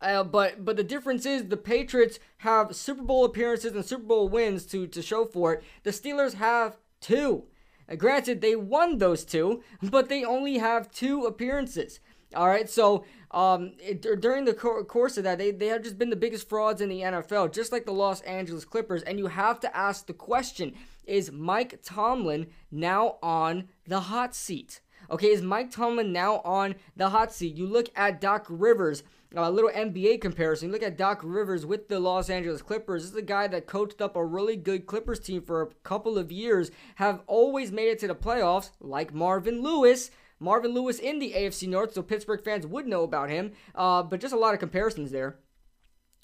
[0.00, 4.28] Uh, but but the difference is the Patriots have Super Bowl appearances and Super Bowl
[4.28, 5.64] wins to, to show for it.
[5.82, 7.44] The Steelers have two.
[7.90, 12.00] Uh, granted, they won those two, but they only have two appearances.
[12.34, 15.98] All right, so um, it, during the co- course of that, they, they have just
[15.98, 19.02] been the biggest frauds in the NFL, just like the Los Angeles Clippers.
[19.02, 20.74] And you have to ask the question
[21.06, 24.82] is Mike Tomlin now on the hot seat?
[25.10, 27.56] Okay, is Mike Tomlin now on the hot seat?
[27.56, 29.02] You look at Doc Rivers,
[29.34, 30.72] a little NBA comparison.
[30.72, 33.02] Look at Doc Rivers with the Los Angeles Clippers.
[33.02, 36.18] This is a guy that coached up a really good Clippers team for a couple
[36.18, 40.10] of years, have always made it to the playoffs, like Marvin Lewis.
[40.40, 43.52] Marvin Lewis in the AFC North, so Pittsburgh fans would know about him.
[43.74, 45.36] Uh, but just a lot of comparisons there.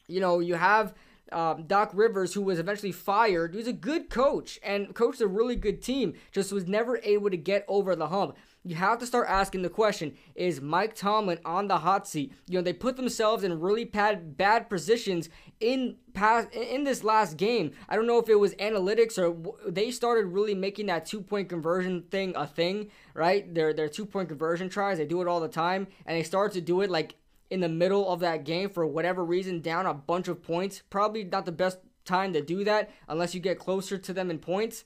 [0.07, 0.95] You know, you have
[1.33, 5.57] um, Doc Rivers, who was eventually fired, who's a good coach and coached a really
[5.57, 9.29] good team, just was never able to get over the hump you have to start
[9.29, 12.33] asking the question is Mike Tomlin on the hot seat?
[12.49, 15.29] You know, they put themselves in really bad bad positions
[15.61, 17.73] in past in this last game.
[17.89, 22.05] I don't know if it was analytics or they started really making that two-point conversion
[22.11, 23.53] thing a thing, right?
[23.55, 26.61] Their their two-point conversion tries, they do it all the time and they start to
[26.63, 27.17] do it like
[27.51, 30.83] in the middle of that game for whatever reason down a bunch of points.
[30.89, 34.39] Probably not the best time to do that unless you get closer to them in
[34.39, 34.85] points.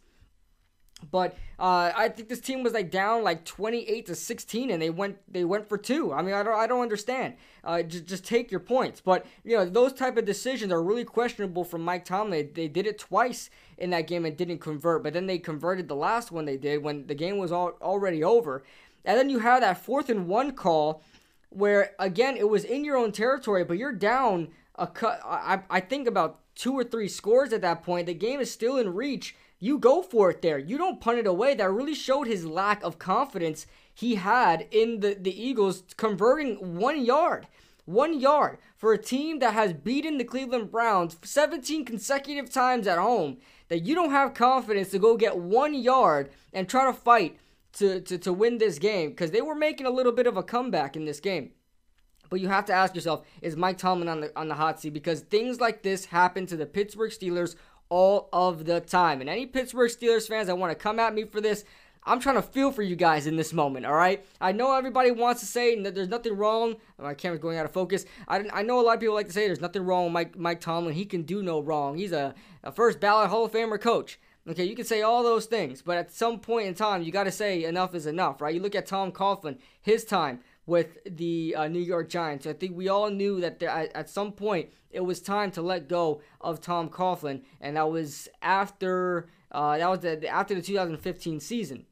[1.10, 4.90] But uh, I think this team was like down like 28 to 16, and they
[4.90, 6.12] went they went for two.
[6.12, 7.34] I mean, I don't I don't understand.
[7.64, 9.00] Uh, just just take your points.
[9.00, 12.30] But you know those type of decisions are really questionable from Mike Tomlin.
[12.30, 15.88] They, they did it twice in that game and didn't convert, but then they converted
[15.88, 18.64] the last one they did when the game was all, already over.
[19.04, 21.02] And then you have that fourth and one call
[21.50, 25.20] where again it was in your own territory, but you're down a cut.
[25.24, 28.06] I I think about two or three scores at that point.
[28.06, 30.58] The game is still in reach you go for it there.
[30.58, 31.54] You don't punt it away.
[31.54, 37.04] That really showed his lack of confidence he had in the, the Eagles converting one
[37.04, 37.46] yard.
[37.84, 42.98] One yard for a team that has beaten the Cleveland Browns 17 consecutive times at
[42.98, 43.38] home.
[43.68, 47.38] That you don't have confidence to go get one yard and try to fight
[47.74, 50.42] to, to, to win this game because they were making a little bit of a
[50.42, 51.52] comeback in this game.
[52.30, 54.92] But you have to ask yourself, is Mike Tomlin on the on the hot seat?
[54.92, 57.56] Because things like this happen to the Pittsburgh Steelers
[57.88, 59.20] all of the time.
[59.20, 61.64] And any Pittsburgh Steelers fans that want to come at me for this,
[62.04, 64.24] I'm trying to feel for you guys in this moment, all right?
[64.40, 66.76] I know everybody wants to say that there's nothing wrong.
[66.98, 68.06] Oh, my camera's going out of focus.
[68.26, 70.38] I, I know a lot of people like to say there's nothing wrong with Mike,
[70.38, 70.94] Mike Tomlin.
[70.94, 71.98] He can do no wrong.
[71.98, 74.18] He's a, a first ballot Hall of Famer coach.
[74.48, 77.24] Okay, you can say all those things, but at some point in time, you got
[77.24, 78.54] to say enough is enough, right?
[78.54, 82.46] You look at Tom Coughlin, his time with the uh, New York Giants.
[82.46, 85.62] I think we all knew that there, at, at, some point it was time to
[85.62, 90.60] let go of Tom Coughlin, and that was after uh, that was the, after the
[90.60, 91.86] 2015 season.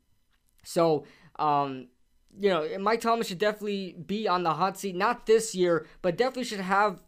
[0.63, 1.07] So,
[1.39, 1.89] um,
[2.39, 4.95] you know, Mike Thomas should definitely be on the hot seat.
[4.95, 7.03] Not this year, but definitely should have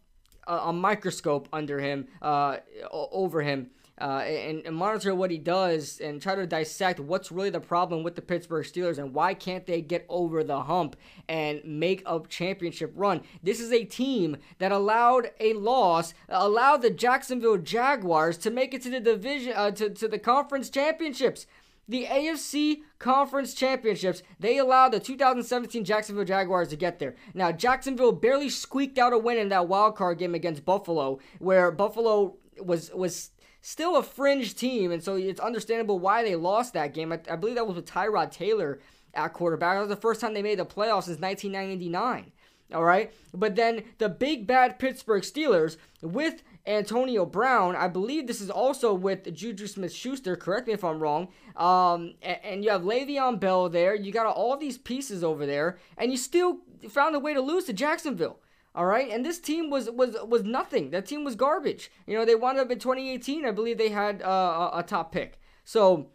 [0.47, 2.59] a, a microscope under him, uh,
[2.91, 7.51] over him uh, and, and, monitor what he does and try to dissect what's really
[7.51, 10.97] the problem with the Pittsburgh Steelers and why can't they get over the hump
[11.29, 13.23] and make a championship run.
[13.43, 18.83] This is a team that allowed a loss, allowed the Jacksonville Jaguars to make it
[18.83, 21.47] to the division, uh, to, to the conference championships.
[21.89, 27.17] The AFC Conference Championships, they allowed the 2017 Jacksonville Jaguars to get there.
[27.33, 31.71] Now, Jacksonville barely squeaked out a win in that wild card game against Buffalo, where
[31.71, 36.95] Buffalo was was still a fringe team, and so it's understandable why they lost that
[36.95, 37.13] game.
[37.13, 38.81] I, I believe that was with Tyrod Taylor
[39.15, 39.77] at quarterback.
[39.77, 42.33] That was the first time they made the playoffs since 1999.
[42.75, 47.75] All right, but then the big bad Pittsburgh Steelers with Antonio Brown.
[47.75, 50.37] I believe this is also with Juju Smith Schuster.
[50.37, 51.29] Correct me if I'm wrong.
[51.57, 53.95] Um, and, and, you have Le'Veon Bell there.
[53.95, 56.59] You got all these pieces over there, and you still
[56.91, 58.39] found a way to lose to Jacksonville.
[58.79, 60.91] All right, and this team was was was nothing.
[60.91, 61.91] That team was garbage.
[62.07, 63.45] You know, they wound up in 2018.
[63.45, 65.41] I believe they had uh, a, top pick.
[65.65, 66.11] So,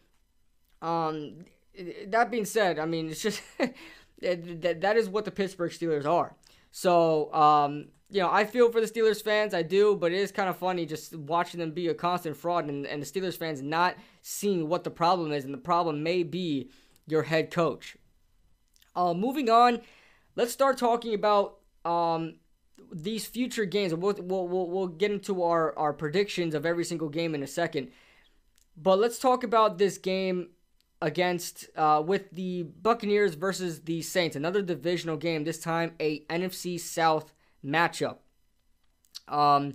[0.81, 1.43] um,
[2.07, 3.41] that being said, I mean, it's just
[4.21, 6.37] that that is what the Pittsburgh Steelers are.
[6.71, 10.31] So, um, you know, I feel for the Steelers fans, I do, but it is
[10.31, 13.61] kind of funny just watching them be a constant fraud and, and the Steelers fans
[13.61, 16.69] not seeing what the problem is, and the problem may be
[17.07, 17.97] your head coach.
[18.95, 19.81] Uh, moving on,
[20.37, 22.35] let's start talking about um,
[22.91, 27.09] these future games, we'll, we'll, we'll, we'll get into our, our predictions of every single
[27.09, 27.91] game in a second.
[28.75, 30.49] But let's talk about this game
[31.01, 34.35] against uh, with the Buccaneers versus the Saints.
[34.35, 35.43] Another divisional game.
[35.43, 38.17] This time a NFC South matchup.
[39.27, 39.73] Um,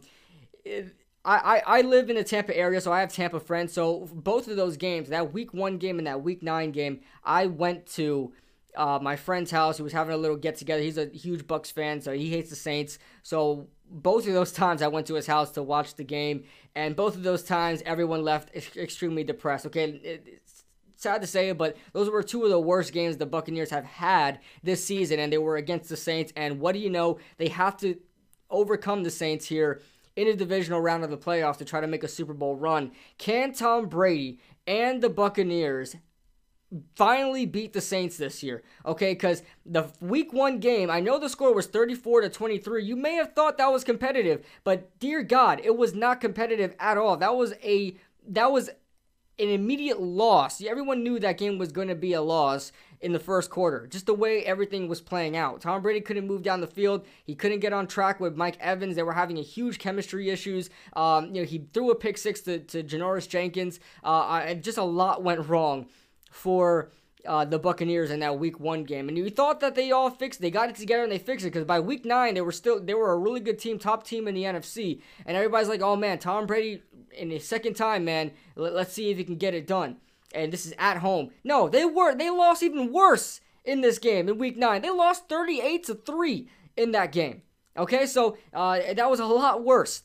[0.64, 3.72] it, I, I, I live in the Tampa area, so I have Tampa friends.
[3.72, 7.46] So both of those games, that Week One game and that Week Nine game, I
[7.46, 8.32] went to
[8.78, 9.76] uh, my friend's house.
[9.76, 10.80] He was having a little get together.
[10.80, 12.98] He's a huge Bucs fan, so he hates the Saints.
[13.22, 16.96] So both of those times I went to his house to watch the game, and
[16.96, 19.66] both of those times everyone left extremely depressed.
[19.66, 20.20] Okay,
[20.96, 24.38] sad to say but those were two of the worst games the Buccaneers have had
[24.62, 26.32] this season, and they were against the Saints.
[26.36, 27.18] And what do you know?
[27.36, 27.96] They have to
[28.48, 29.82] overcome the Saints here
[30.14, 32.92] in a divisional round of the playoffs to try to make a Super Bowl run.
[33.18, 35.96] Can Tom Brady and the Buccaneers
[36.94, 38.62] finally beat the Saints this year.
[38.84, 42.84] Okay, because the week one game, I know the score was 34 to 23.
[42.84, 46.98] You may have thought that was competitive, but dear God, it was not competitive at
[46.98, 47.16] all.
[47.16, 47.96] That was a
[48.30, 48.68] that was
[49.38, 50.60] an immediate loss.
[50.62, 53.86] Everyone knew that game was going to be a loss in the first quarter.
[53.86, 55.60] Just the way everything was playing out.
[55.60, 57.06] Tom Brady couldn't move down the field.
[57.24, 58.96] He couldn't get on track with Mike Evans.
[58.96, 60.70] They were having a huge chemistry issues.
[60.94, 63.78] Um, you know, he threw a pick six to, to Janoris Jenkins.
[64.02, 65.86] Uh, just a lot went wrong
[66.30, 66.90] for
[67.26, 70.40] uh, the Buccaneers in that Week One game, and you thought that they all fixed.
[70.40, 72.80] They got it together and they fixed it because by Week Nine they were still
[72.80, 75.96] they were a really good team, top team in the NFC, and everybody's like, "Oh
[75.96, 78.32] man, Tom Brady in his second time, man.
[78.56, 79.96] Let, let's see if he can get it done."
[80.34, 81.30] And this is at home.
[81.44, 84.82] No, they were they lost even worse in this game in Week Nine.
[84.82, 87.42] They lost 38 to three in that game.
[87.76, 90.02] Okay, so uh, that was a lot worse.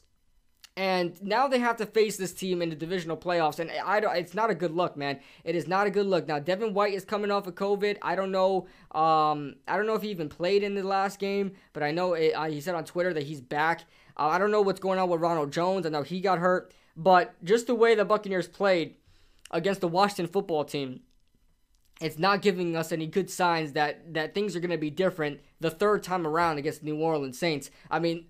[0.75, 4.15] And now they have to face this team in the divisional playoffs, and I don't.
[4.15, 5.19] It's not a good look, man.
[5.43, 6.27] It is not a good look.
[6.27, 7.97] Now Devin White is coming off of COVID.
[8.01, 8.65] I don't know.
[8.91, 12.13] Um, I don't know if he even played in the last game, but I know
[12.13, 13.81] it, uh, he said on Twitter that he's back.
[14.17, 15.85] Uh, I don't know what's going on with Ronald Jones.
[15.85, 18.95] I know he got hurt, but just the way the Buccaneers played
[19.51, 21.01] against the Washington football team,
[22.01, 25.39] it's not giving us any good signs that that things are going to be different
[25.59, 27.69] the third time around against the New Orleans Saints.
[27.91, 28.25] I mean,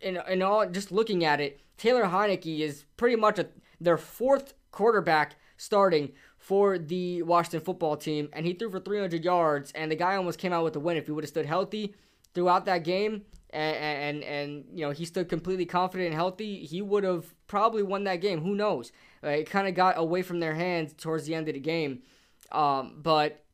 [0.00, 3.48] in in all just looking at it Taylor Heinicke is pretty much a,
[3.80, 9.72] their fourth quarterback starting for the Washington football team, and he threw for 300 yards,
[9.72, 11.94] and the guy almost came out with the win if he would have stood healthy
[12.34, 13.22] throughout that game.
[13.50, 16.64] And, and and you know he stood completely confident and healthy.
[16.64, 18.40] He would have probably won that game.
[18.42, 18.90] Who knows?
[19.22, 22.02] It kind of got away from their hands towards the end of the game.
[22.50, 23.44] Um, but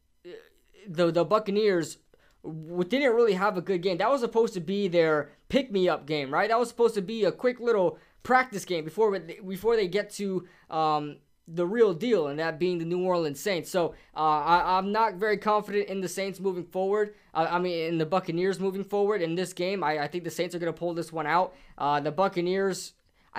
[0.89, 1.99] the the Buccaneers
[2.43, 3.99] didn't really have a good game.
[3.99, 6.49] That was supposed to be their pick me up game, right?
[6.49, 10.47] That was supposed to be a quick little practice game before before they get to
[10.69, 11.17] um,
[11.55, 13.71] the real deal, and that being the New Orleans Saints.
[13.71, 17.15] So uh, I, am not very confident in the Saints moving forward.
[17.35, 19.83] Uh, I mean, in the Buccaneers moving forward in this game.
[19.83, 21.55] I, I think the Saints are going to pull this one out.
[21.77, 22.93] Uh, the Buccaneers,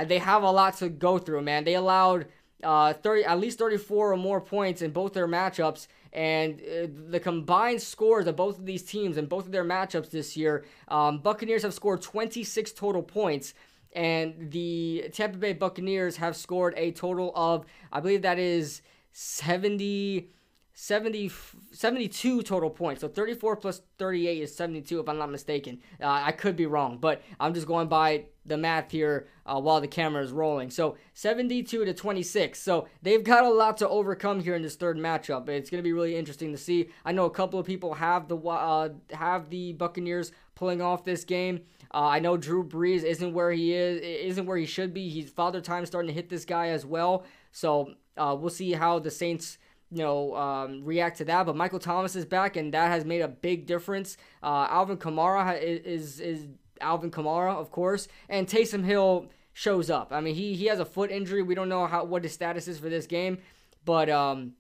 [0.06, 1.64] they have a lot to go through, man.
[1.64, 2.28] They allowed
[2.64, 5.88] uh, 30, at least 34 or more points in both their matchups.
[6.14, 10.10] And uh, the combined scores of both of these teams and both of their matchups
[10.10, 13.54] this year, um, Buccaneers have scored 26 total points
[13.94, 18.82] and the Tampa Bay Buccaneers have scored a total of, I believe that is
[19.14, 20.30] 70,
[20.74, 21.32] 70,
[21.74, 23.02] 72 total points.
[23.02, 25.80] So 34 plus 38 is 72, if I'm not mistaken.
[26.02, 29.82] Uh, I could be wrong, but I'm just going by the math here uh, while
[29.82, 30.70] the camera is rolling.
[30.72, 32.60] So 72 to 26.
[32.60, 35.50] So they've got a lot to overcome here in this third matchup.
[35.50, 36.90] It's going to be really interesting to see.
[37.06, 41.24] I know a couple of people have the uh, have the Buccaneers pulling off this
[41.24, 41.62] game.
[41.92, 45.10] Uh, I know Drew Brees isn't where he is, isn't where he should be.
[45.10, 47.26] He's father time starting to hit this guy as well.
[47.52, 49.58] So uh, we'll see how the Saints
[49.90, 51.48] you know, um, react to that.
[51.48, 54.18] But Michael Thomas is back, and that has made a big difference.
[54.44, 56.48] Uh, Alvin Kamara is, is, is
[56.80, 60.10] Alvin Kamara, of course, and Taysom Hill shows up.
[60.12, 61.42] I mean, he he has a foot injury.
[61.42, 63.40] We don't know how what his status is for this game,
[63.84, 64.54] but um,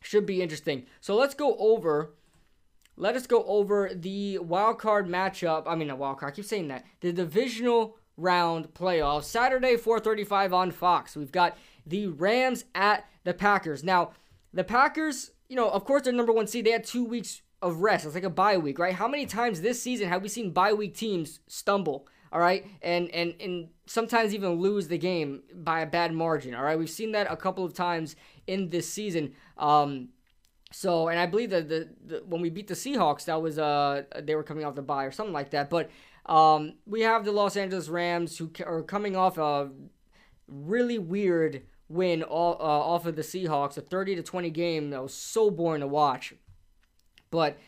[0.00, 0.86] should be interesting.
[1.02, 2.14] So let's go over
[2.96, 5.64] let us go over the wild card matchup.
[5.66, 6.32] I mean, a wild card.
[6.32, 6.84] I keep saying that.
[7.00, 9.24] The divisional round playoffs.
[9.24, 11.16] Saturday, 4:35 on Fox.
[11.16, 13.82] We've got the Rams at the Packers.
[13.82, 14.12] Now,
[14.52, 16.66] the Packers, you know, of course, they're number one seed.
[16.66, 18.04] They had two weeks of rest.
[18.04, 18.94] It's like a bye week, right?
[18.94, 22.06] How many times this season have we seen bye week teams stumble?
[22.32, 26.54] All right, and and and sometimes even lose the game by a bad margin.
[26.54, 29.34] All right, we've seen that a couple of times in this season.
[29.56, 30.08] Um,
[30.72, 34.02] so, and I believe that the, the, when we beat the Seahawks, that was uh
[34.22, 35.70] they were coming off the bye or something like that.
[35.70, 35.90] But
[36.26, 39.70] um, we have the Los Angeles Rams who are coming off a
[40.48, 45.02] really weird win all, uh, off of the Seahawks, a 30 to 20 game that
[45.02, 46.34] was so boring to watch.
[47.30, 47.58] But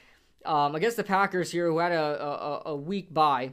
[0.45, 3.53] um, against the Packers here, who had a, a, a week bye,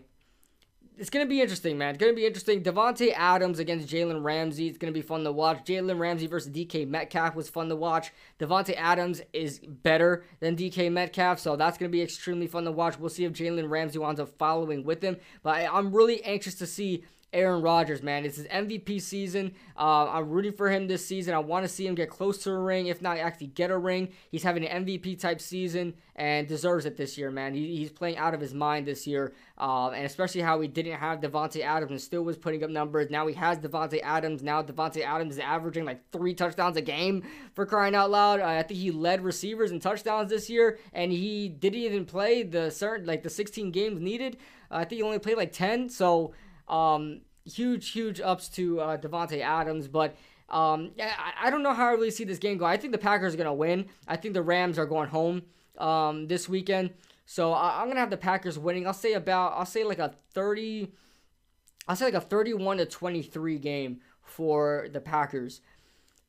[0.97, 1.95] it's going to be interesting, man.
[1.95, 2.61] It's going to be interesting.
[2.61, 4.67] Davante Adams against Jalen Ramsey.
[4.67, 5.65] It's going to be fun to watch.
[5.65, 8.11] Jalen Ramsey versus DK Metcalf was fun to watch.
[8.39, 12.71] Davante Adams is better than DK Metcalf, so that's going to be extremely fun to
[12.71, 12.99] watch.
[12.99, 15.17] We'll see if Jalen Ramsey winds up following with him.
[15.41, 17.03] But I, I'm really anxious to see
[17.33, 18.25] Aaron Rodgers, man.
[18.25, 19.53] It's his MVP season.
[19.77, 21.33] Uh, I'm rooting for him this season.
[21.33, 23.77] I want to see him get close to a ring, if not actually get a
[23.77, 24.09] ring.
[24.31, 27.53] He's having an MVP type season and deserves it this year, man.
[27.53, 30.93] He, he's playing out of his mind this year, uh, and especially how he didn't
[30.93, 33.09] have Davante Adams and still was putting up numbers.
[33.09, 34.43] Now he has Davante Adams.
[34.43, 38.39] Now Davante Adams is averaging like three touchdowns a game for crying out loud.
[38.39, 42.43] Uh, I think he led receivers in touchdowns this year, and he didn't even play
[42.43, 44.37] the certain like the 16 games needed.
[44.69, 45.89] Uh, I think he only played like 10.
[45.89, 46.33] So
[46.67, 50.15] um, huge, huge ups to uh, Davante Adams, but.
[50.49, 52.65] Um, I, I don't know how I really see this game go.
[52.65, 53.85] I think the Packers are going to win.
[54.07, 55.43] I think the Rams are going home
[55.79, 56.91] um, this weekend.
[57.25, 58.85] So I, am gonna have the Packers winning.
[58.85, 60.91] I'll say about I'll say like a 30.
[61.87, 65.61] I'll say like a 31 to 23 game for the Packers.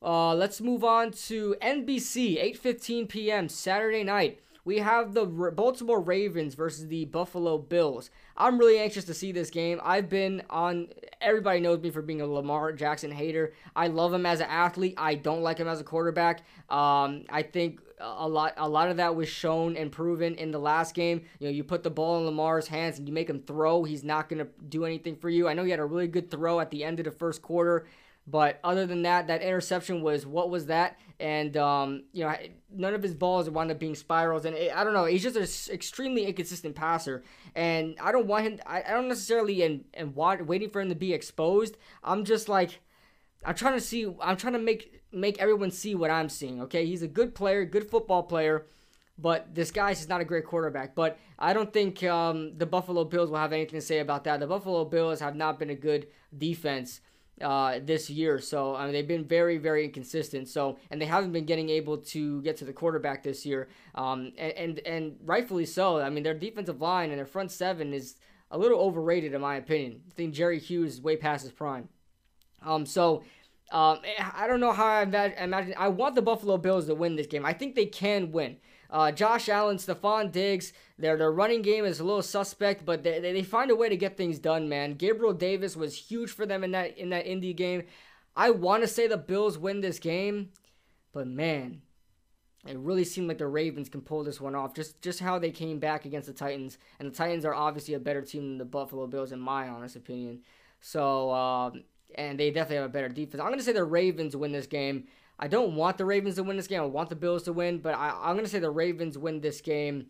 [0.02, 3.48] Uh, let's move on to NBC 8:15 p.m.
[3.48, 8.10] Saturday night we have the Baltimore Ravens versus the Buffalo Bills.
[8.36, 9.80] I'm really anxious to see this game.
[9.82, 10.88] I've been on,
[11.20, 13.52] everybody knows me for being a Lamar Jackson hater.
[13.76, 14.94] I love him as an athlete.
[14.96, 16.40] I don't like him as a quarterback.
[16.70, 20.58] Um, I think a lot a lot of that was shown and proven in the
[20.58, 21.22] last game.
[21.38, 24.02] You know, you put the ball in Lamar's hands and you make him throw, he's
[24.02, 25.48] not going to do anything for you.
[25.48, 27.86] I know he had a really good throw at the end of the first quarter
[28.26, 30.98] But other than that, that interception was what was that?
[31.20, 32.34] And um, you know,
[32.72, 34.46] none of his balls wound up being spirals.
[34.46, 37.22] And it, I don't know, he's just an extremely inconsistent passer.
[37.54, 38.60] And I don't want him.
[38.66, 41.76] I, I don't necessarily and and waiting for him to be exposed.
[42.02, 42.80] I'm just like,
[43.44, 44.06] I'm trying to see.
[44.20, 46.62] I'm trying to make make everyone see what I'm seeing.
[46.62, 48.66] Okay, he's a good player, good football player.
[49.16, 50.96] But this guy's just not a great quarterback.
[50.96, 54.40] But I don't think um, the Buffalo Bills will have anything to say about that.
[54.40, 57.00] The Buffalo Bills have not been a good defense
[57.40, 58.38] uh, this year.
[58.38, 60.48] So I mean, they've been very, very inconsistent.
[60.48, 63.68] So and they haven't been getting able to get to the quarterback this year.
[63.94, 66.00] Um, and, and and rightfully so.
[66.00, 68.16] I mean, their defensive line and their front seven is
[68.50, 70.00] a little overrated in my opinion.
[70.08, 71.88] I think Jerry Hughes is way past his prime.
[72.64, 73.24] Um, so.
[73.72, 75.74] Um, I don't know how I imagine.
[75.76, 77.46] I want the Buffalo Bills to win this game.
[77.46, 78.58] I think they can win.
[78.90, 83.20] Uh, Josh Allen, Stefon Diggs, their their running game is a little suspect, but they,
[83.20, 84.94] they find a way to get things done, man.
[84.94, 87.84] Gabriel Davis was huge for them in that in that Indy game.
[88.36, 90.50] I want to say the Bills win this game,
[91.12, 91.82] but man,
[92.66, 94.74] it really seemed like the Ravens can pull this one off.
[94.74, 98.00] Just just how they came back against the Titans, and the Titans are obviously a
[98.00, 100.40] better team than the Buffalo Bills, in my honest opinion.
[100.80, 103.42] So, um, and they definitely have a better defense.
[103.42, 105.08] I'm gonna say the Ravens win this game.
[105.38, 106.80] I don't want the Ravens to win this game.
[106.80, 109.40] I want the Bills to win, but I, I'm going to say the Ravens win
[109.40, 110.06] this game.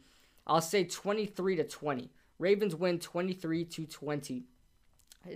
[0.46, 2.10] I'll say 23 to 20.
[2.38, 4.44] Ravens win 23 to 20.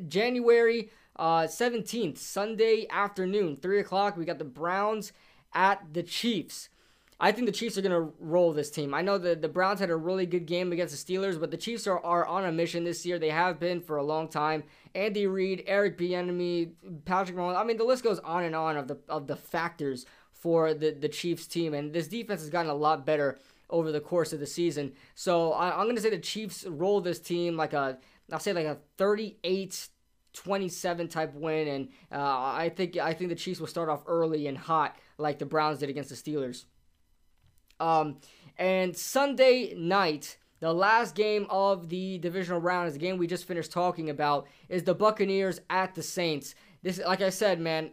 [0.06, 5.12] January uh, 17th, Sunday afternoon, 3 o'clock, we got the Browns
[5.54, 6.68] at the Chiefs.
[7.20, 8.94] I think the Chiefs are going to roll this team.
[8.94, 11.56] I know that the Browns had a really good game against the Steelers, but the
[11.56, 13.18] Chiefs are, are on a mission this year.
[13.18, 14.62] They have been for a long time.
[14.94, 16.70] Andy Reid, Eric Bieniemy,
[17.04, 17.56] Patrick Mahomes.
[17.56, 20.92] I mean, the list goes on and on of the of the factors for the,
[20.92, 21.74] the Chiefs team.
[21.74, 23.38] And this defense has gotten a lot better
[23.68, 24.92] over the course of the season.
[25.16, 27.98] So I, I'm going to say the Chiefs roll this team like a,
[28.32, 29.88] I'll say like a 38
[30.34, 31.66] 27 type win.
[31.66, 35.40] And uh, I think I think the Chiefs will start off early and hot like
[35.40, 36.64] the Browns did against the Steelers.
[37.80, 38.16] Um,
[38.58, 43.46] and Sunday night, the last game of the divisional round is the game we just
[43.46, 44.48] finished talking about.
[44.68, 46.54] Is the Buccaneers at the Saints?
[46.82, 47.90] This, like I said, man,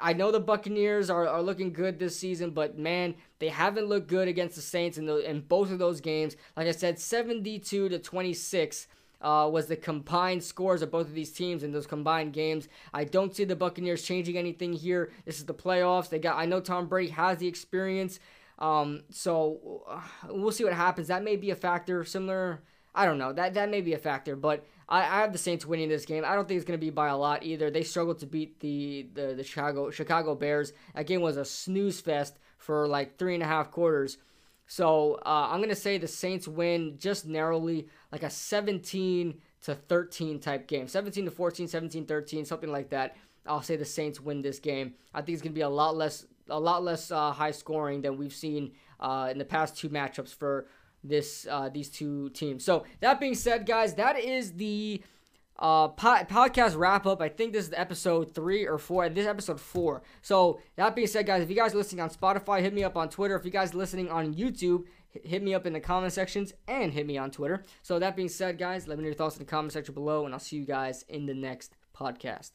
[0.00, 4.08] I know the Buccaneers are, are looking good this season, but man, they haven't looked
[4.08, 6.36] good against the Saints in, the, in both of those games.
[6.56, 8.88] Like I said, 72 to 26
[9.20, 12.68] uh, was the combined scores of both of these teams in those combined games.
[12.92, 15.10] I don't see the Buccaneers changing anything here.
[15.24, 16.10] This is the playoffs.
[16.10, 16.36] They got.
[16.36, 18.20] I know Tom Brady has the experience.
[18.58, 20.00] Um, so uh,
[20.30, 21.08] we'll see what happens.
[21.08, 22.04] That may be a factor.
[22.04, 22.62] Similar,
[22.94, 23.32] I don't know.
[23.32, 26.24] That that may be a factor, but I, I have the Saints winning this game.
[26.24, 27.70] I don't think it's going to be by a lot either.
[27.70, 30.72] They struggled to beat the, the the Chicago Chicago Bears.
[30.94, 34.18] That game was a snooze fest for like three and a half quarters.
[34.66, 39.34] So uh, I'm going to say the Saints win just narrowly, like a 17
[39.64, 43.16] to 13 type game, 17 to 14, 17 13, something like that.
[43.46, 44.94] I'll say the Saints win this game.
[45.12, 48.02] I think it's going to be a lot less a lot less uh, high scoring
[48.02, 50.66] than we've seen uh, in the past two matchups for
[51.02, 52.64] this uh, these two teams.
[52.64, 55.02] So that being said, guys, that is the
[55.58, 57.20] uh, po- podcast wrap up.
[57.20, 59.08] I think this is episode three or four.
[59.08, 60.02] This episode four.
[60.22, 62.96] So that being said, guys, if you guys are listening on Spotify, hit me up
[62.96, 63.36] on Twitter.
[63.36, 66.92] If you guys are listening on YouTube, hit me up in the comment sections and
[66.92, 67.62] hit me on Twitter.
[67.82, 70.24] So that being said, guys, let me know your thoughts in the comment section below,
[70.24, 72.50] and I'll see you guys in the next podcast.